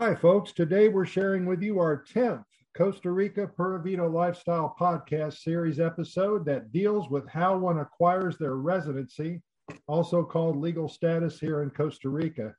Hi, 0.00 0.14
folks. 0.14 0.52
Today 0.52 0.88
we're 0.88 1.04
sharing 1.04 1.44
with 1.44 1.60
you 1.60 1.78
our 1.78 2.02
10th 2.14 2.46
Costa 2.74 3.10
Rica 3.10 3.46
Pura 3.46 3.82
Vida 3.82 4.06
Lifestyle 4.08 4.74
Podcast 4.80 5.42
Series 5.42 5.78
episode 5.78 6.46
that 6.46 6.72
deals 6.72 7.10
with 7.10 7.28
how 7.28 7.58
one 7.58 7.80
acquires 7.80 8.38
their 8.38 8.54
residency, 8.54 9.42
also 9.88 10.24
called 10.24 10.56
legal 10.56 10.88
status 10.88 11.38
here 11.38 11.62
in 11.62 11.68
Costa 11.68 12.08
Rica. 12.08 12.54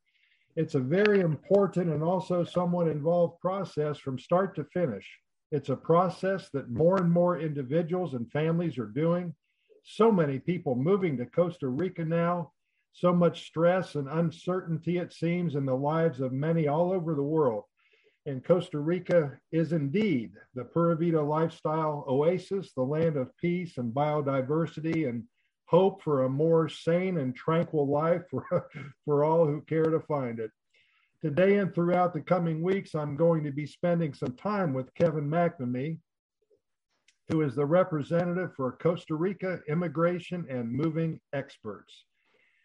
It's 0.55 0.75
a 0.75 0.79
very 0.79 1.21
important 1.21 1.89
and 1.89 2.03
also 2.03 2.43
somewhat 2.43 2.87
involved 2.87 3.39
process 3.39 3.97
from 3.97 4.19
start 4.19 4.55
to 4.57 4.63
finish. 4.65 5.09
It's 5.51 5.69
a 5.69 5.75
process 5.75 6.47
that 6.53 6.69
more 6.69 6.97
and 6.97 7.11
more 7.11 7.39
individuals 7.39 8.13
and 8.13 8.31
families 8.31 8.77
are 8.77 8.85
doing. 8.85 9.33
So 9.81 10.11
many 10.11 10.37
people 10.37 10.75
moving 10.75 11.17
to 11.17 11.25
Costa 11.25 11.69
Rica 11.69 12.05
now 12.05 12.51
so 12.93 13.13
much 13.13 13.45
stress 13.45 13.95
and 13.95 14.07
uncertainty, 14.07 14.97
it 14.97 15.13
seems, 15.13 15.55
in 15.55 15.65
the 15.65 15.75
lives 15.75 16.19
of 16.19 16.33
many 16.33 16.67
all 16.67 16.91
over 16.91 17.15
the 17.15 17.23
world. 17.23 17.63
And 18.25 18.43
Costa 18.43 18.79
Rica 18.79 19.39
is 19.51 19.73
indeed 19.73 20.33
the 20.53 20.65
Pura 20.65 20.95
Vida 20.95 21.21
lifestyle 21.21 22.05
oasis, 22.07 22.71
the 22.73 22.83
land 22.83 23.17
of 23.17 23.35
peace 23.37 23.77
and 23.77 23.93
biodiversity 23.93 25.09
and 25.09 25.23
hope 25.65 26.03
for 26.03 26.23
a 26.23 26.29
more 26.29 26.69
sane 26.69 27.17
and 27.17 27.35
tranquil 27.35 27.89
life 27.89 28.23
for, 28.29 28.45
for 29.05 29.23
all 29.23 29.47
who 29.47 29.61
care 29.61 29.85
to 29.85 30.01
find 30.01 30.39
it. 30.39 30.51
Today 31.21 31.57
and 31.57 31.73
throughout 31.73 32.13
the 32.13 32.21
coming 32.21 32.61
weeks, 32.61 32.93
I'm 32.93 33.15
going 33.15 33.43
to 33.43 33.51
be 33.51 33.65
spending 33.65 34.13
some 34.13 34.35
time 34.35 34.73
with 34.73 34.93
Kevin 34.95 35.29
McNamee, 35.29 35.97
who 37.29 37.41
is 37.41 37.55
the 37.55 37.65
representative 37.65 38.51
for 38.55 38.73
Costa 38.73 39.15
Rica 39.15 39.61
Immigration 39.67 40.45
and 40.49 40.71
Moving 40.71 41.19
Experts. 41.33 42.05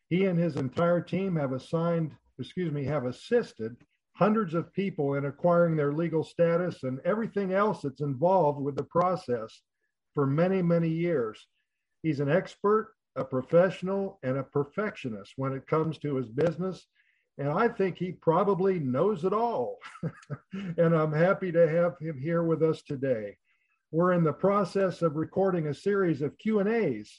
He 0.09 0.27
and 0.27 0.38
his 0.38 0.56
entire 0.56 1.01
team 1.01 1.37
have 1.37 1.52
assigned, 1.52 2.12
excuse 2.38 2.73
me, 2.73 2.84
have 2.84 3.06
assisted 3.06 3.77
hundreds 4.14 4.55
of 4.55 4.72
people 4.72 5.14
in 5.14 5.27
acquiring 5.27 5.77
their 5.77 5.92
legal 5.92 6.25
status 6.25 6.84
and 6.84 7.00
everything 7.05 7.53
else 7.53 7.83
that's 7.83 8.00
involved 8.00 8.61
with 8.61 8.77
the 8.77 8.84
process 8.84 9.62
for 10.14 10.27
many, 10.27 10.62
many 10.62 10.89
years. 10.89 11.47
He's 12.03 12.20
an 12.20 12.31
expert, 12.31 12.94
a 13.16 13.25
professional, 13.25 14.19
and 14.22 14.39
a 14.39 14.42
perfectionist 14.42 15.33
when 15.36 15.53
it 15.53 15.66
comes 15.66 15.98
to 15.98 16.16
his 16.16 16.31
business. 16.31 16.86
And 17.38 17.50
I 17.50 17.69
think 17.69 17.98
he 17.98 18.12
probably 18.12 18.78
knows 18.78 19.25
it 19.25 19.34
all. 19.34 19.78
and 20.53 20.94
I'm 20.94 21.12
happy 21.12 21.53
to 21.53 21.69
have 21.69 21.98
him 22.00 22.19
here 22.19 22.42
with 22.42 22.62
us 22.62 22.81
today. 22.83 23.36
We're 23.91 24.14
in 24.14 24.25
the 24.25 24.33
process 24.33 25.03
of 25.03 25.16
recording 25.16 25.66
a 25.66 25.75
series 25.75 26.22
of 26.22 26.38
Q&As 26.38 27.11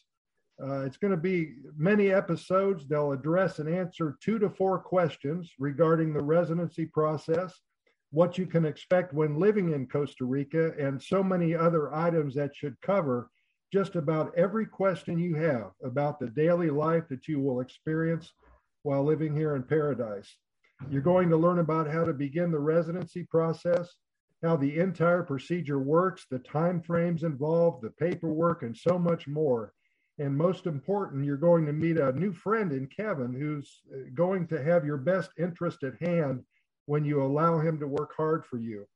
uh, 0.62 0.80
it's 0.80 0.98
going 0.98 1.12
to 1.12 1.18
be 1.18 1.54
many 1.78 2.12
episodes. 2.12 2.88
They'll 2.88 3.12
address 3.12 3.60
and 3.60 3.70
answer 3.70 4.18
two 4.22 4.40
to 4.40 4.50
four 4.50 4.80
questions 4.80 5.52
regarding 5.60 6.14
the 6.14 6.24
residency 6.24 6.86
process, 6.86 7.54
what 8.12 8.38
you 8.38 8.48
can 8.48 8.66
expect 8.66 9.14
when 9.14 9.40
living 9.40 9.74
in 9.74 9.88
Costa 9.88 10.26
Rica, 10.26 10.74
and 10.80 11.02
so 11.02 11.24
many 11.24 11.54
other 11.54 11.94
items 11.94 12.34
that 12.36 12.56
should 12.56 12.80
cover 12.82 13.30
just 13.72 13.96
about 13.96 14.36
every 14.38 14.66
question 14.66 15.20
you 15.20 15.36
have 15.36 15.72
about 15.84 16.20
the 16.20 16.30
daily 16.30 16.70
life 16.70 17.04
that 17.10 17.28
you 17.28 17.40
will 17.40 17.60
experience 17.60 18.32
while 18.84 19.04
living 19.04 19.36
here 19.36 19.56
in 19.56 19.64
paradise. 19.64 20.38
You're 20.90 21.02
going 21.02 21.30
to 21.30 21.38
learn 21.38 21.60
about 21.60 21.92
how 21.92 22.04
to 22.06 22.14
begin 22.14 22.52
the 22.52 22.60
residency 22.60 23.24
process, 23.24 23.90
how 24.44 24.56
the 24.56 24.80
entire 24.80 25.24
procedure 25.24 25.80
works, 25.80 26.26
the 26.30 26.40
time 26.40 26.82
frames 26.82 27.24
involved, 27.24 27.84
the 27.84 27.90
paperwork, 27.92 28.64
and 28.64 28.76
so 28.76 28.98
much 28.98 29.28
more. 29.28 29.74
And 30.20 30.36
most 30.36 30.66
important, 30.66 31.26
you're 31.26 31.38
going 31.38 31.66
to 31.68 31.74
meet 31.74 31.98
a 31.98 32.12
new 32.14 32.34
friend 32.34 32.72
in 32.72 32.88
Kevin 32.88 33.34
who's 33.34 33.82
uh, 33.94 34.10
going 34.16 34.48
to 34.48 34.64
have 34.64 34.86
your 34.86 34.98
best 34.98 35.30
interest 35.38 35.84
at 35.84 36.02
hand 36.02 36.44
when 36.88 37.06
you 37.06 37.22
allow 37.22 37.60
him 37.60 37.80
to 37.80 37.88
work 37.88 38.14
hard 38.18 38.46
for 38.46 38.58
you. 38.58 38.88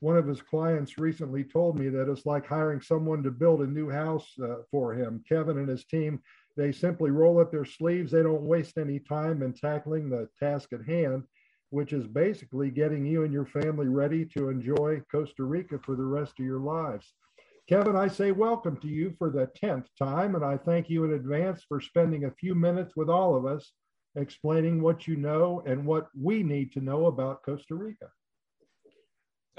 One 0.00 0.16
of 0.16 0.26
his 0.26 0.42
clients 0.42 0.98
recently 0.98 1.42
told 1.42 1.78
me 1.78 1.88
that 1.88 2.10
it's 2.10 2.26
like 2.26 2.46
hiring 2.46 2.80
someone 2.80 3.22
to 3.22 3.30
build 3.30 3.62
a 3.62 3.66
new 3.66 3.88
house 3.88 4.28
uh, 4.40 4.56
for 4.70 4.94
him. 4.94 5.24
Kevin 5.28 5.58
and 5.58 5.68
his 5.68 5.84
team, 5.84 6.20
they 6.56 6.70
simply 6.70 7.10
roll 7.10 7.40
up 7.40 7.50
their 7.50 7.64
sleeves. 7.64 8.12
They 8.12 8.22
don't 8.22 8.42
waste 8.42 8.78
any 8.78 9.00
time 9.00 9.42
in 9.42 9.54
tackling 9.54 10.08
the 10.08 10.28
task 10.38 10.72
at 10.72 10.84
hand, 10.84 11.24
which 11.70 11.92
is 11.92 12.06
basically 12.06 12.70
getting 12.70 13.06
you 13.06 13.24
and 13.24 13.32
your 13.32 13.46
family 13.46 13.88
ready 13.88 14.24
to 14.36 14.50
enjoy 14.50 15.02
Costa 15.10 15.44
Rica 15.44 15.78
for 15.78 15.96
the 15.96 16.04
rest 16.04 16.38
of 16.38 16.44
your 16.44 16.60
lives. 16.60 17.14
Kevin, 17.68 17.96
I 17.96 18.08
say 18.08 18.32
welcome 18.32 18.78
to 18.78 18.88
you 18.88 19.14
for 19.18 19.28
the 19.28 19.50
10th 19.62 19.88
time, 19.98 20.34
and 20.34 20.42
I 20.42 20.56
thank 20.56 20.88
you 20.88 21.04
in 21.04 21.12
advance 21.12 21.62
for 21.68 21.82
spending 21.82 22.24
a 22.24 22.30
few 22.30 22.54
minutes 22.54 22.96
with 22.96 23.10
all 23.10 23.36
of 23.36 23.44
us 23.44 23.72
explaining 24.16 24.80
what 24.80 25.06
you 25.06 25.16
know 25.16 25.62
and 25.66 25.84
what 25.84 26.06
we 26.18 26.42
need 26.42 26.72
to 26.72 26.80
know 26.80 27.06
about 27.06 27.42
Costa 27.42 27.74
Rica. 27.74 28.08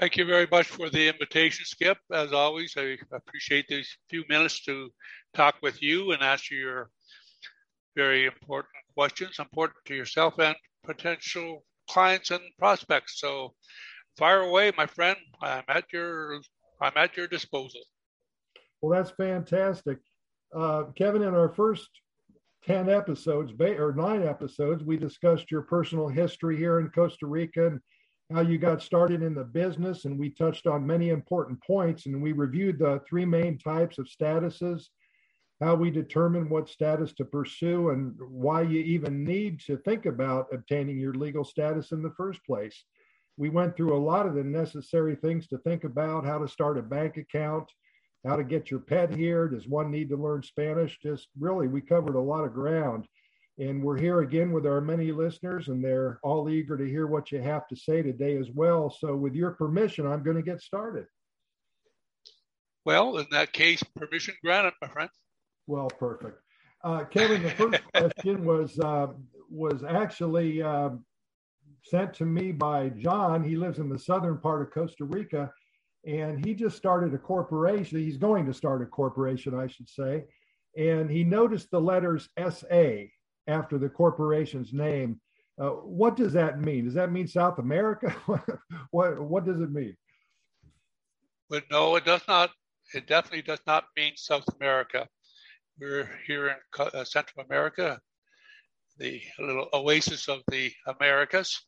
Thank 0.00 0.16
you 0.16 0.24
very 0.24 0.48
much 0.50 0.66
for 0.66 0.90
the 0.90 1.06
invitation, 1.06 1.64
Skip. 1.64 1.98
As 2.12 2.32
always, 2.32 2.74
I 2.76 2.98
appreciate 3.12 3.66
these 3.68 3.96
few 4.08 4.24
minutes 4.28 4.64
to 4.64 4.90
talk 5.32 5.58
with 5.62 5.80
you 5.80 6.10
and 6.10 6.20
answer 6.20 6.56
your 6.56 6.90
very 7.94 8.26
important 8.26 8.74
questions, 8.96 9.36
important 9.38 9.76
to 9.86 9.94
yourself 9.94 10.34
and 10.40 10.56
potential 10.82 11.64
clients 11.88 12.32
and 12.32 12.42
prospects. 12.58 13.20
So 13.20 13.54
fire 14.18 14.40
away, 14.40 14.72
my 14.76 14.86
friend. 14.86 15.16
I'm 15.40 15.62
at 15.68 15.84
your 15.92 16.40
I'm 16.82 16.92
at 16.96 17.16
your 17.16 17.28
disposal. 17.28 17.82
Well, 18.80 18.90
that's 18.90 19.10
fantastic. 19.10 19.98
Uh, 20.54 20.84
Kevin, 20.96 21.22
in 21.22 21.34
our 21.34 21.50
first 21.50 21.88
10 22.66 22.88
episodes 22.88 23.52
or 23.60 23.94
nine 23.94 24.22
episodes, 24.22 24.84
we 24.84 24.96
discussed 24.96 25.50
your 25.50 25.62
personal 25.62 26.08
history 26.08 26.56
here 26.56 26.80
in 26.80 26.90
Costa 26.90 27.26
Rica 27.26 27.68
and 27.68 27.80
how 28.32 28.40
you 28.40 28.58
got 28.58 28.82
started 28.82 29.22
in 29.22 29.34
the 29.34 29.44
business. 29.44 30.04
And 30.04 30.18
we 30.18 30.30
touched 30.30 30.66
on 30.66 30.86
many 30.86 31.10
important 31.10 31.62
points. 31.62 32.06
And 32.06 32.22
we 32.22 32.32
reviewed 32.32 32.78
the 32.78 33.00
three 33.08 33.24
main 33.24 33.58
types 33.58 33.98
of 33.98 34.08
statuses, 34.08 34.84
how 35.60 35.74
we 35.74 35.90
determine 35.90 36.48
what 36.48 36.68
status 36.68 37.12
to 37.14 37.24
pursue, 37.24 37.90
and 37.90 38.14
why 38.18 38.62
you 38.62 38.80
even 38.80 39.24
need 39.24 39.60
to 39.66 39.76
think 39.78 40.06
about 40.06 40.46
obtaining 40.52 40.98
your 40.98 41.14
legal 41.14 41.44
status 41.44 41.92
in 41.92 42.02
the 42.02 42.14
first 42.16 42.44
place. 42.46 42.84
We 43.36 43.48
went 43.48 43.76
through 43.76 43.96
a 43.96 43.98
lot 44.04 44.26
of 44.26 44.34
the 44.34 44.44
necessary 44.44 45.16
things 45.16 45.48
to 45.48 45.58
think 45.58 45.84
about 45.84 46.24
how 46.24 46.38
to 46.38 46.48
start 46.48 46.78
a 46.78 46.82
bank 46.82 47.16
account 47.16 47.70
how 48.26 48.36
to 48.36 48.44
get 48.44 48.70
your 48.70 48.80
pet 48.80 49.14
here. 49.14 49.48
Does 49.48 49.66
one 49.66 49.90
need 49.90 50.08
to 50.10 50.16
learn 50.16 50.42
Spanish? 50.42 50.98
Just 51.02 51.28
really, 51.38 51.68
we 51.68 51.80
covered 51.80 52.16
a 52.16 52.20
lot 52.20 52.44
of 52.44 52.54
ground. 52.54 53.06
And 53.58 53.82
we're 53.82 53.98
here 53.98 54.20
again 54.20 54.52
with 54.52 54.66
our 54.66 54.80
many 54.80 55.12
listeners, 55.12 55.68
and 55.68 55.84
they're 55.84 56.18
all 56.22 56.48
eager 56.48 56.78
to 56.78 56.88
hear 56.88 57.06
what 57.06 57.30
you 57.30 57.42
have 57.42 57.68
to 57.68 57.76
say 57.76 58.00
today 58.00 58.38
as 58.38 58.50
well. 58.50 58.88
So, 58.88 59.14
with 59.16 59.34
your 59.34 59.50
permission, 59.50 60.06
I'm 60.06 60.22
going 60.22 60.36
to 60.36 60.42
get 60.42 60.62
started. 60.62 61.06
Well, 62.86 63.18
in 63.18 63.26
that 63.32 63.52
case, 63.52 63.82
permission 63.96 64.34
granted, 64.42 64.72
my 64.80 64.88
friend. 64.88 65.10
Well, 65.66 65.88
perfect. 65.88 66.40
Uh, 66.82 67.04
Kevin, 67.04 67.42
the 67.42 67.50
first 67.50 67.82
question 67.94 68.44
was 68.44 68.78
uh, 68.80 69.08
was 69.50 69.84
actually 69.84 70.62
uh, 70.62 70.90
sent 71.84 72.14
to 72.14 72.24
me 72.24 72.52
by 72.52 72.88
John. 72.90 73.44
He 73.44 73.56
lives 73.56 73.78
in 73.78 73.88
the 73.88 73.98
southern 73.98 74.38
part 74.38 74.62
of 74.62 74.72
Costa 74.72 75.04
Rica, 75.04 75.52
and 76.04 76.44
he 76.44 76.54
just 76.54 76.76
started 76.76 77.12
a 77.14 77.18
corporation. 77.18 77.98
He's 77.98 78.16
going 78.16 78.46
to 78.46 78.54
start 78.54 78.82
a 78.82 78.86
corporation, 78.86 79.54
I 79.54 79.66
should 79.66 79.88
say. 79.88 80.24
And 80.76 81.10
he 81.10 81.24
noticed 81.24 81.70
the 81.70 81.80
letters 81.80 82.28
SA 82.38 83.04
after 83.46 83.78
the 83.78 83.88
corporation's 83.88 84.72
name. 84.72 85.20
Uh, 85.60 85.70
what 85.70 86.16
does 86.16 86.32
that 86.32 86.60
mean? 86.60 86.86
Does 86.86 86.94
that 86.94 87.12
mean 87.12 87.26
South 87.26 87.58
America? 87.58 88.14
what, 88.90 89.20
what 89.20 89.44
does 89.44 89.60
it 89.60 89.70
mean? 89.70 89.96
But 91.50 91.64
no, 91.70 91.96
it 91.96 92.04
does 92.04 92.22
not. 92.28 92.50
It 92.94 93.06
definitely 93.06 93.42
does 93.42 93.60
not 93.66 93.84
mean 93.96 94.12
South 94.16 94.44
America. 94.58 95.06
We're 95.78 96.08
here 96.26 96.48
in 96.48 96.56
uh, 96.78 97.04
Central 97.04 97.44
America, 97.44 98.00
the 98.98 99.20
little 99.38 99.68
oasis 99.72 100.28
of 100.28 100.40
the 100.50 100.72
Americas. 100.86 101.60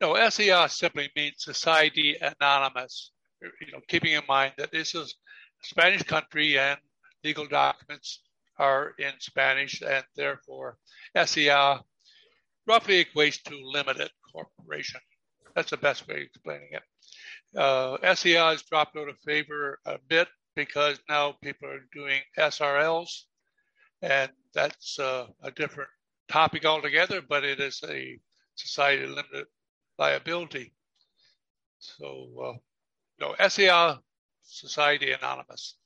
No, 0.00 0.16
SA 0.28 0.66
simply 0.66 1.10
means 1.16 1.34
Society 1.38 2.16
Anonymous 2.20 3.12
you 3.60 3.72
know, 3.72 3.80
keeping 3.88 4.12
in 4.12 4.22
mind 4.28 4.52
that 4.58 4.72
this 4.72 4.94
is 4.94 5.14
a 5.62 5.66
Spanish 5.66 6.02
country 6.02 6.58
and 6.58 6.78
legal 7.24 7.46
documents 7.46 8.20
are 8.58 8.94
in 8.98 9.12
Spanish, 9.18 9.82
and 9.82 10.04
therefore 10.16 10.76
SA 11.24 11.80
roughly 12.66 13.04
equates 13.04 13.42
to 13.42 13.58
limited 13.62 14.10
corporation. 14.32 15.00
That's 15.54 15.70
the 15.70 15.76
best 15.76 16.06
way 16.08 16.16
of 16.16 16.22
explaining 16.22 16.70
it. 16.72 16.82
Uh, 17.58 18.14
SA 18.14 18.50
has 18.50 18.62
dropped 18.62 18.96
out 18.96 19.08
of 19.08 19.18
favor 19.18 19.78
a 19.84 19.98
bit 20.08 20.28
because 20.54 20.98
now 21.08 21.32
people 21.42 21.68
are 21.68 21.86
doing 21.92 22.20
SRLs, 22.38 23.24
and 24.00 24.30
that's 24.54 24.98
uh, 24.98 25.26
a 25.42 25.50
different 25.50 25.90
topic 26.28 26.64
altogether, 26.64 27.20
but 27.26 27.44
it 27.44 27.60
is 27.60 27.80
a 27.88 28.18
society 28.54 29.06
limited 29.06 29.46
liability. 29.98 30.72
So 31.78 32.28
uh, 32.42 32.58
no, 33.22 33.48
SA 33.48 33.98
Society 34.42 35.12
Anonymous. 35.12 35.76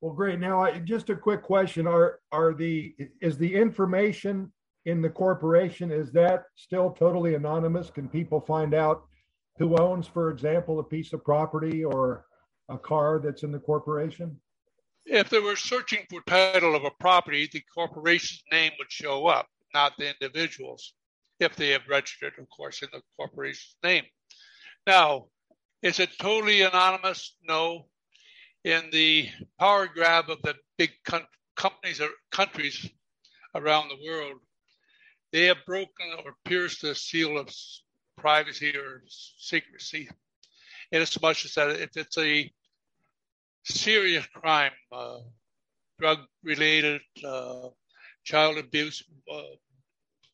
Well, 0.00 0.12
great. 0.12 0.40
Now, 0.40 0.62
I, 0.62 0.78
just 0.78 1.10
a 1.10 1.16
quick 1.16 1.42
question: 1.42 1.86
Are 1.86 2.18
are 2.32 2.52
the 2.52 2.94
is 3.20 3.38
the 3.38 3.54
information 3.54 4.52
in 4.84 5.02
the 5.02 5.08
corporation 5.08 5.90
is 5.90 6.12
that 6.12 6.44
still 6.56 6.90
totally 6.90 7.34
anonymous? 7.34 7.90
Can 7.90 8.08
people 8.08 8.40
find 8.40 8.74
out 8.74 9.04
who 9.58 9.76
owns, 9.76 10.06
for 10.06 10.30
example, 10.30 10.78
a 10.78 10.84
piece 10.84 11.12
of 11.12 11.24
property 11.24 11.84
or 11.84 12.26
a 12.68 12.78
car 12.78 13.18
that's 13.18 13.42
in 13.42 13.52
the 13.52 13.58
corporation? 13.58 14.38
If 15.04 15.30
they 15.30 15.40
were 15.40 15.56
searching 15.56 16.04
for 16.10 16.20
title 16.26 16.74
of 16.74 16.84
a 16.84 16.90
property, 17.00 17.48
the 17.50 17.62
corporation's 17.74 18.42
name 18.52 18.72
would 18.78 18.90
show 18.90 19.26
up, 19.26 19.46
not 19.74 19.94
the 19.96 20.10
individual's, 20.10 20.94
if 21.40 21.56
they 21.56 21.70
have 21.70 21.88
registered, 21.88 22.34
of 22.38 22.46
course, 22.54 22.82
in 22.82 22.88
the 22.92 23.00
corporation's 23.16 23.76
name. 23.82 24.04
Now, 24.86 25.28
is 25.82 26.00
it 26.00 26.10
totally 26.18 26.62
anonymous? 26.62 27.36
No. 27.42 27.86
In 28.64 28.90
the 28.90 29.28
power 29.58 29.86
grab 29.86 30.28
of 30.30 30.42
the 30.42 30.54
big 30.76 30.90
com- 31.04 31.26
companies 31.56 32.00
or 32.00 32.08
countries 32.30 32.88
around 33.54 33.88
the 33.88 34.04
world, 34.04 34.40
they 35.32 35.44
have 35.44 35.58
broken 35.66 36.06
or 36.24 36.34
pierced 36.44 36.82
the 36.82 36.94
seal 36.94 37.38
of 37.38 37.54
privacy 38.16 38.76
or 38.76 39.02
secrecy, 39.06 40.08
in 40.90 41.02
as 41.02 41.20
much 41.22 41.44
as 41.44 41.54
that 41.54 41.70
if 41.70 41.96
it's 41.96 42.18
a 42.18 42.50
serious 43.64 44.26
crime, 44.26 44.72
uh, 44.90 45.18
drug 46.00 46.18
related, 46.42 47.00
uh, 47.24 47.68
child 48.24 48.58
abuse, 48.58 49.02
uh, 49.32 49.42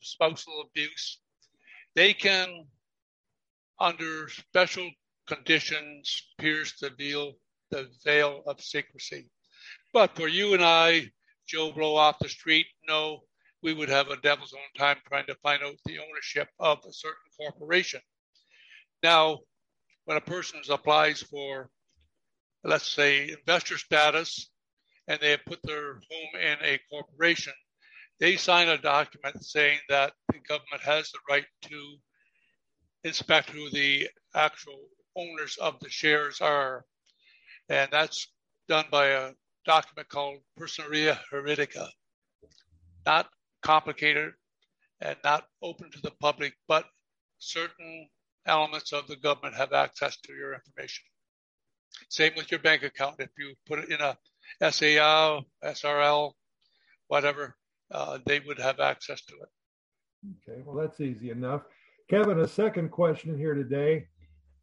spousal 0.00 0.62
abuse, 0.62 1.18
they 1.94 2.14
can, 2.14 2.66
under 3.78 4.28
special 4.28 4.90
conditions, 5.26 6.22
pierce 6.38 6.78
the 6.80 6.90
veil, 6.90 7.32
the 7.70 7.88
veil 8.04 8.42
of 8.46 8.60
secrecy. 8.60 9.28
But 9.92 10.16
for 10.16 10.28
you 10.28 10.54
and 10.54 10.64
I, 10.64 11.10
Joe 11.46 11.72
Blow 11.72 11.96
off 11.96 12.18
the 12.20 12.28
street, 12.28 12.66
no, 12.88 13.20
we 13.62 13.72
would 13.72 13.88
have 13.88 14.08
a 14.08 14.16
devil's 14.18 14.52
own 14.52 14.78
time 14.78 14.98
trying 15.08 15.26
to 15.26 15.36
find 15.36 15.62
out 15.62 15.76
the 15.84 15.98
ownership 15.98 16.48
of 16.58 16.78
a 16.86 16.92
certain 16.92 17.16
corporation. 17.38 18.00
Now, 19.02 19.40
when 20.04 20.16
a 20.16 20.22
person 20.22 20.60
applies 20.68 21.22
for, 21.22 21.70
let's 22.62 22.88
say, 22.90 23.30
investor 23.30 23.78
status, 23.78 24.50
and 25.08 25.20
they 25.20 25.36
put 25.46 25.60
their 25.62 25.94
home 25.94 26.40
in 26.40 26.56
a 26.62 26.78
corporation, 26.90 27.52
they 28.20 28.36
sign 28.36 28.68
a 28.68 28.78
document 28.78 29.44
saying 29.44 29.78
that 29.88 30.12
the 30.32 30.38
government 30.40 30.82
has 30.82 31.10
the 31.10 31.18
right 31.28 31.44
to 31.62 31.96
inspect 33.02 33.50
who 33.50 33.68
the 33.70 34.08
actual 34.34 34.88
owners 35.16 35.56
of 35.60 35.78
the 35.80 35.88
shares 35.88 36.40
are. 36.40 36.84
And 37.68 37.88
that's 37.90 38.28
done 38.68 38.86
by 38.90 39.08
a 39.08 39.32
document 39.64 40.08
called 40.08 40.38
Personería 40.58 41.18
Juridica. 41.32 41.88
Not 43.06 43.28
complicated 43.62 44.32
and 45.00 45.16
not 45.24 45.46
open 45.62 45.90
to 45.90 46.00
the 46.02 46.12
public, 46.20 46.54
but 46.68 46.84
certain 47.38 48.08
elements 48.46 48.92
of 48.92 49.06
the 49.06 49.16
government 49.16 49.54
have 49.54 49.72
access 49.72 50.16
to 50.22 50.32
your 50.32 50.54
information. 50.54 51.04
Same 52.08 52.32
with 52.36 52.50
your 52.50 52.60
bank 52.60 52.82
account. 52.82 53.16
If 53.18 53.30
you 53.38 53.54
put 53.66 53.78
it 53.78 53.88
in 53.90 54.00
a 54.00 54.16
SAL, 54.70 55.44
SRL, 55.64 56.32
whatever, 57.08 57.56
uh, 57.90 58.18
they 58.26 58.40
would 58.40 58.58
have 58.58 58.80
access 58.80 59.22
to 59.26 59.34
it. 59.34 59.48
Okay, 60.48 60.62
well, 60.64 60.76
that's 60.76 61.00
easy 61.00 61.30
enough. 61.30 61.62
Kevin, 62.08 62.40
a 62.40 62.48
second 62.48 62.90
question 62.90 63.36
here 63.36 63.54
today 63.54 64.06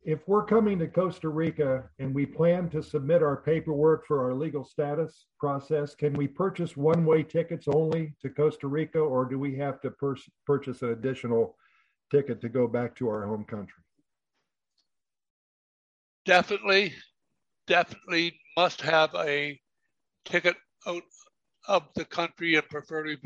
if 0.04 0.28
we're 0.28 0.46
coming 0.46 0.80
to 0.80 0.88
Costa 0.88 1.30
Rica 1.30 1.84
and 2.00 2.14
we 2.14 2.26
plan 2.26 2.70
to 2.70 2.82
submit 2.82 3.22
our 3.22 3.38
paperwork 3.38 4.06
for 4.08 4.24
our 4.24 4.34
legal 4.34 4.64
status 4.64 5.28
process, 5.40 5.94
can 5.94 6.14
we 6.14 6.28
purchase 6.28 6.76
one 6.76 7.06
way 7.06 7.22
tickets 7.22 7.68
only 7.68 8.14
to 8.22 8.30
Costa 8.30 8.68
Rica, 8.68 9.00
or 9.00 9.26
do 9.26 9.38
we 9.38 9.56
have 9.58 9.80
to 9.82 9.92
pur- 9.92 10.16
purchase 10.46 10.82
an 10.82 10.90
additional 10.90 11.56
ticket 12.10 12.42
to 12.42 12.50
go 12.50 12.68
back 12.68 12.96
to 12.96 13.08
our 13.10 13.28
home 13.28 13.46
country? 13.46 13.84
Definitely, 16.26 16.94
definitely 17.68 18.40
must 18.58 18.82
have 18.82 19.14
a 19.16 19.60
ticket 20.26 20.56
out 20.88 21.04
of 21.68 21.84
the 21.96 22.06
country 22.06 22.56
and 22.56 22.68
preferably, 22.70 23.18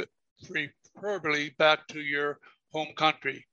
preferably 0.94 1.52
back 1.58 1.88
to 1.88 2.02
your 2.02 2.40
home 2.74 2.94
country 2.98 3.46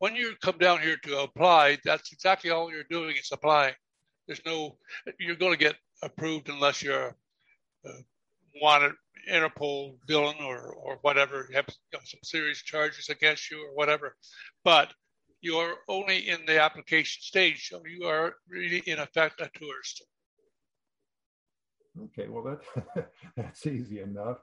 when 0.00 0.16
you 0.16 0.34
come 0.42 0.58
down 0.58 0.80
here 0.80 0.96
to 1.04 1.20
apply, 1.20 1.78
that's 1.84 2.12
exactly 2.12 2.50
all 2.50 2.72
you're 2.72 2.84
doing 2.90 3.16
is 3.16 3.30
applying. 3.32 3.74
There's 4.26 4.44
no, 4.44 4.76
you're 5.18 5.36
going 5.36 5.52
to 5.52 5.58
get 5.58 5.76
approved 6.02 6.48
unless 6.48 6.82
you're 6.82 7.08
uh, 7.08 7.12
a, 7.84 7.88
a 7.90 8.02
wanted 8.60 8.92
Interpol 9.30 9.96
villain 10.06 10.36
or 10.40 10.72
or 10.72 10.98
whatever, 11.02 11.46
you 11.50 11.56
have 11.56 11.66
you 11.68 11.98
know, 11.98 12.00
some 12.04 12.20
serious 12.24 12.62
charges 12.62 13.10
against 13.10 13.50
you 13.50 13.58
or 13.58 13.74
whatever. 13.74 14.16
But 14.64 14.92
you're 15.42 15.74
only 15.88 16.28
in 16.28 16.46
the 16.46 16.60
application 16.60 17.20
stage, 17.22 17.68
so 17.68 17.82
you 17.84 18.06
are 18.06 18.36
really 18.48 18.82
in 18.86 18.98
effect 18.98 19.40
a 19.40 19.50
tourist. 19.52 20.02
Okay, 22.04 22.28
well 22.28 22.44
that 22.44 23.10
that's 23.36 23.66
easy 23.66 24.00
enough. 24.00 24.38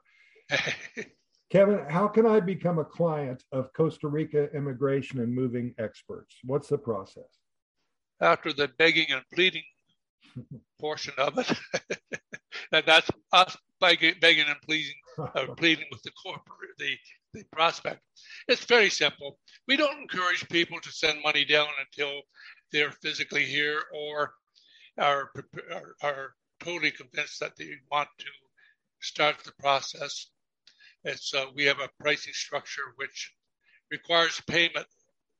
Kevin, 1.50 1.80
how 1.88 2.06
can 2.06 2.26
I 2.26 2.40
become 2.40 2.78
a 2.78 2.84
client 2.84 3.42
of 3.52 3.72
Costa 3.72 4.06
Rica 4.06 4.52
immigration 4.54 5.20
and 5.20 5.34
moving 5.34 5.74
experts? 5.78 6.36
What's 6.44 6.68
the 6.68 6.76
process? 6.76 7.38
After 8.20 8.52
the 8.52 8.68
begging 8.78 9.06
and 9.10 9.22
pleading 9.32 9.62
portion 10.80 11.14
of 11.16 11.38
it, 11.38 11.50
and 12.72 12.84
that's 12.84 13.08
us 13.32 13.56
begging, 13.80 14.14
begging 14.20 14.44
and 14.46 14.60
pleading, 14.60 14.94
uh, 15.18 15.46
pleading 15.56 15.86
with 15.90 16.02
the 16.02 16.10
corporate, 16.22 16.76
the, 16.78 16.96
the 17.32 17.44
prospect. 17.50 18.02
It's 18.46 18.66
very 18.66 18.90
simple. 18.90 19.38
We 19.66 19.78
don't 19.78 20.02
encourage 20.02 20.46
people 20.50 20.80
to 20.80 20.92
send 20.92 21.22
money 21.22 21.46
down 21.46 21.68
until 21.80 22.20
they're 22.72 22.92
physically 22.92 23.44
here 23.44 23.80
or 23.94 24.34
are, 24.98 25.30
are, 25.72 25.94
are 26.02 26.34
totally 26.60 26.90
convinced 26.90 27.40
that 27.40 27.56
they 27.56 27.70
want 27.90 28.08
to 28.18 28.26
start 29.00 29.38
the 29.44 29.52
process 29.60 30.26
it's 31.04 31.32
uh, 31.34 31.46
we 31.54 31.64
have 31.64 31.80
a 31.80 31.90
pricing 32.00 32.32
structure 32.32 32.92
which 32.96 33.32
requires 33.90 34.40
payment 34.46 34.86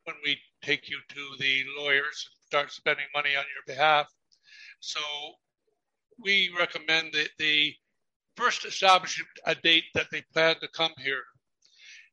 when 0.04 0.16
we 0.24 0.38
take 0.62 0.88
you 0.88 0.98
to 1.08 1.36
the 1.38 1.64
lawyers 1.78 2.28
and 2.32 2.46
start 2.46 2.72
spending 2.72 3.06
money 3.14 3.36
on 3.36 3.44
your 3.54 3.74
behalf. 3.76 4.08
So 4.80 5.00
we 6.18 6.50
recommend 6.58 7.12
that 7.12 7.30
they 7.38 7.76
first 8.36 8.64
establish 8.64 9.22
a 9.44 9.54
date 9.54 9.84
that 9.94 10.06
they 10.10 10.22
plan 10.32 10.56
to 10.60 10.68
come 10.68 10.92
here. 10.98 11.24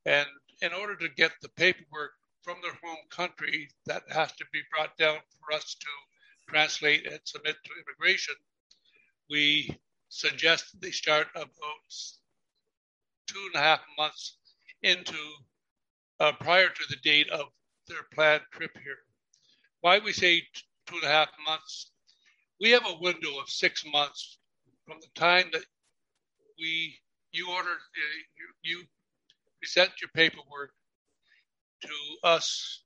And 0.06 0.28
in 0.62 0.74
order 0.74 0.96
to 0.98 1.10
get 1.10 1.32
the 1.42 1.50
paperwork 1.50 2.12
from 2.42 2.58
their 2.62 2.78
home 2.84 3.06
country, 3.10 3.70
that 3.86 4.04
has 4.10 4.32
to 4.34 4.46
be 4.52 4.62
brought 4.72 4.98
down 4.98 5.18
for 5.40 5.56
us 5.56 5.76
to 5.80 5.88
translate 6.50 7.06
and 7.08 7.20
submit 7.24 7.56
to 7.64 7.72
immigration. 7.82 8.36
We 9.30 9.78
suggest 10.10 10.80
they 10.80 10.92
start 10.92 11.28
of 11.36 11.44
about 11.44 12.16
two 13.28 13.50
and 13.54 13.62
a 13.62 13.64
half 13.64 13.82
months 13.98 14.38
into 14.84 15.18
uh, 16.20 16.32
prior 16.40 16.70
to 16.70 16.84
the 16.90 16.98
date 17.04 17.30
of 17.30 17.48
their 17.88 18.04
planned 18.14 18.44
trip 18.52 18.72
here. 18.84 18.98
Why 19.82 20.00
we 20.00 20.14
say 20.14 20.42
two 20.88 20.96
and 20.96 21.04
a 21.04 21.08
half 21.08 21.30
months? 21.46 21.92
We 22.60 22.72
have 22.72 22.86
a 22.86 23.00
window 23.02 23.40
of 23.40 23.50
six 23.50 23.84
months 23.92 24.38
from 24.86 24.98
the 25.02 25.20
time 25.20 25.48
that 25.52 25.66
we 26.60 26.96
you 27.32 27.50
order 27.52 27.70
uh, 27.70 28.18
you, 28.64 28.78
you 28.80 28.84
present 29.62 29.92
your 30.02 30.10
paperwork 30.14 30.72
to 31.82 31.90
us 32.24 32.84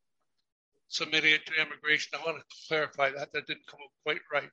submitting 0.88 1.34
it 1.34 1.46
to 1.46 1.62
immigration. 1.62 2.12
I 2.20 2.26
want 2.26 2.40
to 2.40 2.58
clarify 2.68 3.12
that 3.12 3.32
that 3.34 3.46
didn't 3.48 3.68
come 3.68 3.80
up 3.84 3.92
quite 4.04 4.22
right. 4.34 4.50